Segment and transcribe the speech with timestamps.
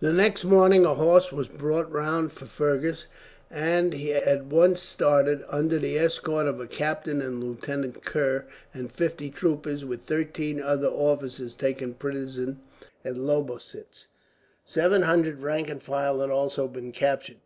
[0.00, 3.06] The next morning a horse was brought round for Fergus,
[3.50, 8.92] and he at once started, under the escort of a captain and Lieutenant Kerr and
[8.92, 12.56] fifty troopers, with thirteen other officers taken prisoners
[13.02, 14.08] at Lobositz.
[14.66, 17.38] Seven hundred rank and file had also been captured.